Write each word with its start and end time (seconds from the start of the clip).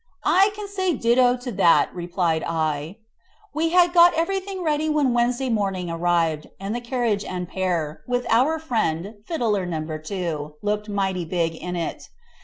"I 0.25 0.49
can 0.55 0.67
say 0.67 0.95
ditto 0.95 1.37
to 1.37 1.51
that," 1.51 1.91
replied 1.93 2.43
I. 2.47 2.97
We 3.53 3.69
had 3.69 3.93
got 3.93 4.15
everything 4.15 4.63
ready 4.63 4.89
when 4.89 5.13
Wednesday 5.13 5.47
morning 5.47 5.91
arrived, 5.91 6.47
and 6.59 6.73
the 6.75 6.81
carriage 6.81 7.23
and 7.23 7.47
pair, 7.47 8.01
with 8.07 8.25
our 8.27 8.57
friend, 8.57 9.13
Fiddler 9.27 9.67
No. 9.67 9.99
2, 9.99 10.55
looking 10.63 10.95
mighty 10.95 11.23
big 11.25 11.53
in 11.53 11.75
it. 11.75 12.09